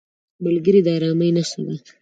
[0.45, 1.75] ملګری د ارامۍ نښه ده